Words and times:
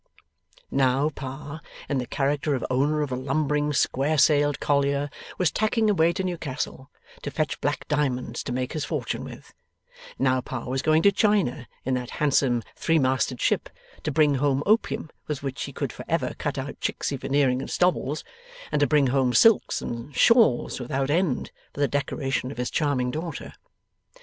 Now, 0.71 1.09
Pa, 1.11 1.61
in 1.87 1.99
the 1.99 2.07
character 2.07 2.55
of 2.55 2.65
owner 2.71 3.03
of 3.03 3.11
a 3.11 3.15
lumbering 3.15 3.71
square 3.71 4.17
sailed 4.17 4.59
collier, 4.59 5.11
was 5.37 5.51
tacking 5.51 5.91
away 5.91 6.11
to 6.13 6.23
Newcastle, 6.23 6.89
to 7.21 7.29
fetch 7.29 7.61
black 7.61 7.87
diamonds 7.87 8.41
to 8.45 8.51
make 8.51 8.73
his 8.73 8.83
fortune 8.83 9.23
with; 9.23 9.53
now, 10.17 10.41
Pa 10.41 10.65
was 10.65 10.81
going 10.81 11.03
to 11.03 11.11
China 11.11 11.67
in 11.85 11.93
that 11.93 12.09
handsome 12.17 12.63
threemasted 12.75 13.39
ship, 13.39 13.69
to 14.01 14.11
bring 14.11 14.33
home 14.33 14.63
opium, 14.65 15.11
with 15.27 15.43
which 15.43 15.61
he 15.65 15.73
would 15.79 15.93
for 15.93 16.03
ever 16.07 16.33
cut 16.39 16.57
out 16.57 16.79
Chicksey 16.79 17.15
Veneering 17.17 17.61
and 17.61 17.69
Stobbles, 17.69 18.23
and 18.71 18.79
to 18.79 18.87
bring 18.87 19.05
home 19.05 19.33
silks 19.35 19.83
and 19.83 20.15
shawls 20.15 20.79
without 20.79 21.11
end 21.11 21.51
for 21.75 21.79
the 21.79 21.87
decoration 21.87 22.49
of 22.49 22.57
his 22.57 22.71
charming 22.71 23.11
daughter. 23.11 23.53